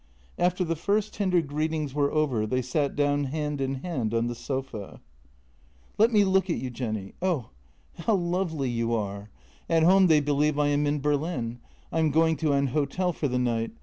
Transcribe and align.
After 0.39 0.63
the 0.63 0.75
first 0.75 1.13
tender 1.13 1.43
greetings 1.43 1.93
were 1.93 2.09
over 2.11 2.47
they 2.47 2.63
sat 2.63 2.95
down 2.95 3.25
hand 3.25 3.61
in 3.61 3.75
hand 3.83 4.15
on 4.15 4.25
the 4.25 4.33
sofa. 4.33 4.99
JENNY 5.95 5.97
138 5.97 5.99
"Let 5.99 6.11
me 6.11 6.23
look 6.25 6.49
at 6.49 6.57
you, 6.57 6.69
Jenny— 6.71 7.13
oh, 7.21 7.49
how 7.99 8.15
lovely 8.15 8.71
you 8.71 8.95
are! 8.95 9.29
At 9.69 9.83
home 9.83 10.07
they 10.07 10.19
believe 10.19 10.57
I 10.57 10.69
am 10.69 10.87
in 10.87 11.01
Berlin. 11.01 11.59
I 11.91 11.99
am 11.99 12.09
going 12.09 12.35
to 12.37 12.51
an 12.53 12.65
hotel 12.69 13.13
for 13.13 13.27
the 13.27 13.37
night. 13.37 13.73